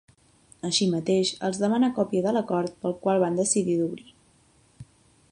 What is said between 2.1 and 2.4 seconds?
de